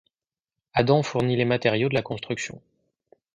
Adam 0.73 1.03
fournit 1.03 1.35
les 1.35 1.45
matériaux 1.45 1.87
de 1.87 1.93
la 1.93 2.01
construction. 2.01 2.59